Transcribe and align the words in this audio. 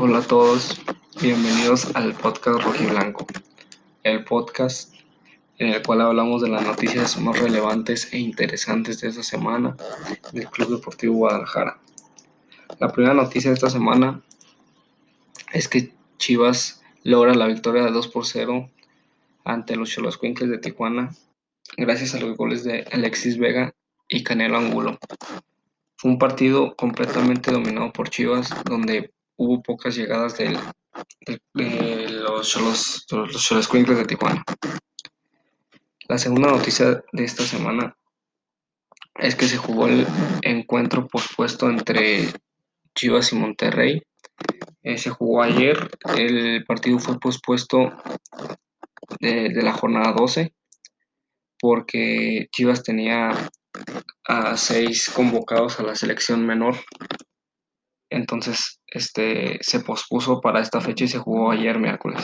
Hola 0.00 0.18
a 0.18 0.22
todos, 0.22 0.80
bienvenidos 1.20 1.92
al 1.96 2.14
podcast 2.14 2.62
Rojiblanco, 2.62 3.26
el 4.04 4.22
podcast 4.22 4.94
en 5.58 5.70
el 5.70 5.82
cual 5.82 6.02
hablamos 6.02 6.40
de 6.40 6.48
las 6.48 6.64
noticias 6.64 7.20
más 7.20 7.36
relevantes 7.40 8.12
e 8.12 8.18
interesantes 8.18 9.00
de 9.00 9.08
esta 9.08 9.24
semana 9.24 9.76
del 10.32 10.46
Club 10.50 10.76
Deportivo 10.76 11.16
Guadalajara. 11.16 11.80
La 12.78 12.92
primera 12.92 13.12
noticia 13.12 13.50
de 13.50 13.54
esta 13.54 13.70
semana 13.70 14.22
es 15.52 15.66
que 15.66 15.92
Chivas 16.16 16.80
logra 17.02 17.34
la 17.34 17.48
victoria 17.48 17.82
de 17.82 17.90
2 17.90 18.06
por 18.06 18.24
0 18.24 18.70
ante 19.44 19.74
los 19.74 19.90
Cholos 19.90 20.20
de 20.20 20.58
Tijuana 20.58 21.10
gracias 21.76 22.14
a 22.14 22.20
los 22.20 22.36
goles 22.36 22.62
de 22.62 22.86
Alexis 22.92 23.36
Vega 23.36 23.74
y 24.08 24.22
Canelo 24.22 24.58
Angulo. 24.58 24.96
Fue 25.96 26.12
un 26.12 26.20
partido 26.20 26.76
completamente 26.76 27.50
dominado 27.50 27.92
por 27.92 28.10
Chivas, 28.10 28.48
donde 28.64 29.10
hubo 29.38 29.62
pocas 29.62 29.96
llegadas 29.96 30.36
de 30.36 30.58
los 31.54 32.48
Cholos, 32.48 33.06
los 33.10 33.72
de 33.72 34.04
Tijuana. 34.04 34.42
La 36.08 36.18
segunda 36.18 36.50
noticia 36.50 37.02
de 37.12 37.24
esta 37.24 37.44
semana 37.44 37.96
es 39.14 39.36
que 39.36 39.46
se 39.46 39.56
jugó 39.56 39.86
el 39.86 40.06
encuentro 40.42 41.06
pospuesto 41.06 41.68
entre 41.70 42.32
Chivas 42.94 43.32
y 43.32 43.36
Monterrey. 43.36 44.02
Eh, 44.82 44.98
se 44.98 45.10
jugó 45.10 45.42
ayer, 45.42 45.88
el 46.16 46.64
partido 46.64 46.98
fue 46.98 47.18
pospuesto 47.18 47.92
de, 49.20 49.50
de 49.50 49.62
la 49.62 49.72
jornada 49.72 50.12
12 50.12 50.52
porque 51.60 52.48
Chivas 52.52 52.82
tenía 52.82 53.30
a 54.26 54.56
seis 54.56 55.10
convocados 55.14 55.78
a 55.80 55.82
la 55.82 55.96
selección 55.96 56.46
menor 56.46 56.76
entonces 58.10 58.77
este, 58.90 59.58
se 59.60 59.80
pospuso 59.80 60.40
para 60.40 60.60
esta 60.60 60.80
fecha 60.80 61.04
y 61.04 61.08
se 61.08 61.18
jugó 61.18 61.50
ayer 61.50 61.78
miércoles, 61.78 62.22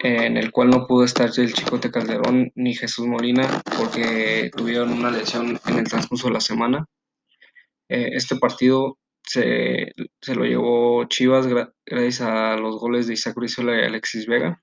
en 0.00 0.36
el 0.36 0.52
cual 0.52 0.70
no 0.70 0.86
pudo 0.86 1.04
estar 1.04 1.30
el 1.36 1.52
Chicote 1.52 1.90
Calderón 1.90 2.52
ni 2.54 2.74
Jesús 2.74 3.06
Molina 3.06 3.62
porque 3.78 4.50
tuvieron 4.56 4.92
una 4.92 5.10
lesión 5.10 5.58
en 5.66 5.78
el 5.78 5.88
transcurso 5.88 6.28
de 6.28 6.34
la 6.34 6.40
semana. 6.40 6.86
Eh, 7.88 8.10
este 8.12 8.36
partido 8.36 8.98
se, 9.22 9.92
lo 10.34 10.44
llevó 10.44 11.04
Chivas 11.04 11.46
gracias 11.86 12.20
a 12.20 12.56
los 12.56 12.78
goles 12.78 13.06
de 13.06 13.14
Isaac 13.14 13.36
Brizuela 13.36 13.80
y 13.80 13.84
Alexis 13.84 14.26
Vega. 14.26 14.62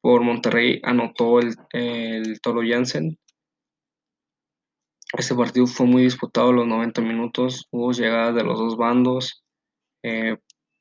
Por 0.00 0.22
Monterrey 0.22 0.80
anotó 0.82 1.40
el, 1.40 1.54
el 1.72 2.40
Toro 2.40 2.60
Jansen 2.66 3.18
este 5.16 5.34
partido 5.34 5.66
fue 5.66 5.86
muy 5.86 6.02
disputado 6.02 6.52
los 6.52 6.66
90 6.66 7.00
minutos, 7.00 7.66
hubo 7.70 7.92
llegadas 7.92 8.34
de 8.34 8.44
los 8.44 8.58
dos 8.58 8.76
bandos, 8.76 9.44
eh, 10.02 10.36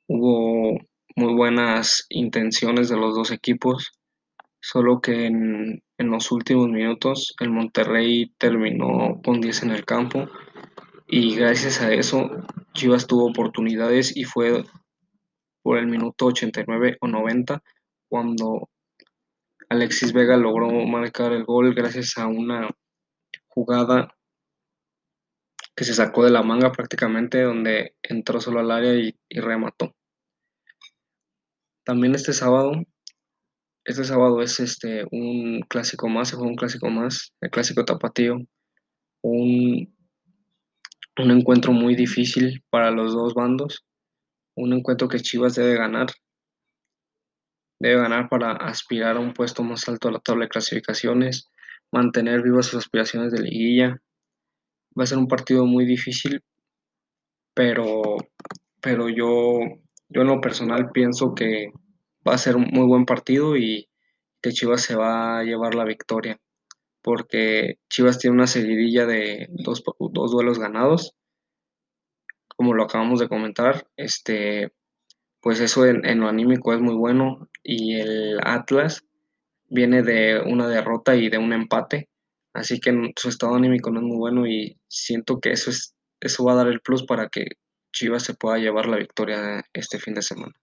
hubo 0.07 0.79
muy 1.15 1.33
buenas 1.33 2.05
intenciones 2.09 2.89
de 2.89 2.97
los 2.97 3.15
dos 3.15 3.31
equipos, 3.31 3.91
solo 4.61 5.01
que 5.01 5.25
en, 5.27 5.83
los 5.97 6.33
últimos 6.33 6.67
minutos 6.67 7.33
el 7.39 7.49
Monterrey 7.49 8.33
terminó 8.37 9.21
con 9.23 9.39
10 9.39 9.63
en 9.63 9.71
el 9.71 9.85
campo 9.85 10.27
y 11.07 11.33
gracias 11.35 11.81
a 11.81 11.93
eso 11.93 12.29
Chivas 12.73 13.07
tuvo 13.07 13.29
oportunidades 13.29 14.15
y 14.15 14.25
fue 14.25 14.65
por 15.61 15.77
el 15.77 15.87
minuto 15.87 16.25
89 16.25 16.97
o 16.99 17.07
90 17.07 17.63
cuando 18.09 18.69
Alexis 19.69 20.11
Vega 20.11 20.35
logró 20.35 20.69
marcar 20.85 21.31
el 21.31 21.45
gol 21.45 21.73
gracias 21.73 22.17
a 22.17 22.27
una 22.27 22.69
jugada 23.47 24.13
que 25.75 25.85
se 25.85 25.93
sacó 25.93 26.23
de 26.23 26.31
la 26.31 26.43
manga 26.43 26.71
prácticamente, 26.71 27.41
donde 27.41 27.95
entró 28.03 28.39
solo 28.39 28.59
al 28.59 28.71
área 28.71 28.93
y, 28.95 29.15
remató. 29.29 29.95
También 31.83 32.15
este 32.15 32.33
sábado, 32.33 32.73
este 33.83 34.03
sábado 34.03 34.41
es 34.41 34.59
este 34.59 35.05
un 35.11 35.61
clásico 35.67 36.07
más, 36.07 36.29
se 36.29 36.37
un 36.37 36.55
clásico 36.55 36.89
más, 36.89 37.33
el 37.41 37.49
clásico 37.49 37.83
tapatío, 37.83 38.37
un, 39.21 39.95
un 41.17 41.31
encuentro 41.31 41.73
muy 41.73 41.95
difícil 41.95 42.63
para 42.69 42.91
los 42.91 43.13
dos 43.13 43.33
bandos, 43.33 43.85
un 44.55 44.73
encuentro 44.73 45.07
que 45.07 45.19
Chivas 45.19 45.55
debe 45.55 45.75
ganar, 45.75 46.07
debe 47.79 47.99
ganar 48.01 48.29
para 48.29 48.51
aspirar 48.53 49.17
a 49.17 49.19
un 49.19 49.33
puesto 49.33 49.63
más 49.63 49.89
alto 49.89 50.07
a 50.07 50.11
la 50.11 50.19
tabla 50.19 50.45
de 50.45 50.49
clasificaciones, 50.49 51.51
mantener 51.91 52.43
vivas 52.43 52.67
sus 52.67 52.79
aspiraciones 52.79 53.33
de 53.33 53.41
liguilla 53.41 54.01
va 54.97 55.03
a 55.03 55.07
ser 55.07 55.17
un 55.17 55.27
partido 55.27 55.65
muy 55.65 55.85
difícil, 55.85 56.41
pero, 57.53 58.17
pero 58.81 59.09
yo, 59.09 59.59
yo 60.09 60.21
en 60.21 60.27
lo 60.27 60.41
personal 60.41 60.91
pienso 60.91 61.33
que 61.35 61.71
va 62.27 62.33
a 62.33 62.37
ser 62.37 62.55
un 62.55 62.67
muy 62.71 62.85
buen 62.85 63.05
partido 63.05 63.57
y 63.57 63.89
que 64.41 64.51
Chivas 64.51 64.81
se 64.81 64.95
va 64.95 65.39
a 65.39 65.43
llevar 65.43 65.75
la 65.75 65.85
victoria, 65.85 66.39
porque 67.01 67.75
Chivas 67.89 68.19
tiene 68.19 68.35
una 68.35 68.47
seguidilla 68.47 69.05
de 69.05 69.47
dos, 69.51 69.83
duelos 69.99 70.59
ganados, 70.59 71.15
como 72.55 72.73
lo 72.73 72.83
acabamos 72.83 73.19
de 73.19 73.29
comentar, 73.29 73.87
este, 73.97 74.73
pues 75.41 75.59
eso 75.59 75.85
en, 75.85 76.05
en 76.05 76.19
lo 76.19 76.27
anímico 76.27 76.73
es 76.73 76.81
muy 76.81 76.95
bueno 76.95 77.49
y 77.63 77.95
el 77.95 78.39
Atlas 78.43 79.05
viene 79.69 80.03
de 80.03 80.39
una 80.39 80.67
derrota 80.67 81.15
y 81.15 81.29
de 81.29 81.37
un 81.37 81.51
empate, 81.51 82.09
Así 82.53 82.79
que 82.79 83.13
su 83.15 83.29
estado 83.29 83.55
anímico 83.55 83.91
no 83.91 83.99
es 83.99 84.05
muy 84.05 84.17
bueno 84.17 84.47
y 84.47 84.79
siento 84.87 85.39
que 85.39 85.51
eso, 85.51 85.71
es, 85.71 85.95
eso 86.21 86.43
va 86.45 86.53
a 86.53 86.55
dar 86.55 86.67
el 86.67 86.81
plus 86.81 87.03
para 87.03 87.29
que 87.29 87.45
Chivas 87.91 88.23
se 88.23 88.33
pueda 88.33 88.57
llevar 88.57 88.87
la 88.87 88.97
victoria 88.97 89.65
este 89.73 89.99
fin 89.99 90.13
de 90.13 90.21
semana. 90.21 90.53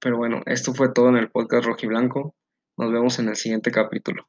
Pero 0.00 0.16
bueno, 0.16 0.42
esto 0.46 0.74
fue 0.74 0.92
todo 0.92 1.08
en 1.08 1.16
el 1.16 1.30
podcast 1.30 1.64
Rojiblanco. 1.66 2.34
Nos 2.76 2.92
vemos 2.92 3.18
en 3.18 3.28
el 3.28 3.36
siguiente 3.36 3.70
capítulo. 3.70 4.28